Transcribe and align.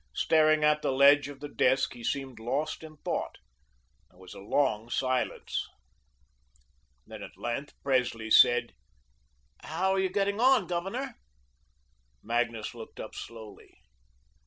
Staring 0.15 0.63
at 0.63 0.81
the 0.81 0.91
ledge 0.91 1.27
of 1.27 1.41
the 1.41 1.47
desk, 1.47 1.93
he 1.93 2.03
seemed 2.03 2.39
lost 2.39 2.81
in 2.81 2.97
thought. 2.97 3.37
There 4.09 4.17
was 4.17 4.33
a 4.33 4.39
long 4.39 4.89
silence. 4.89 5.67
Then, 7.05 7.21
at 7.21 7.37
length, 7.37 7.75
Presley 7.83 8.31
said: 8.31 8.71
"How 9.61 9.91
are 9.91 9.99
you 9.99 10.09
getting 10.09 10.39
on, 10.39 10.65
Governor?" 10.65 11.17
Magnus 12.23 12.73
looked 12.73 12.99
up 12.99 13.13
slowly. 13.13 13.77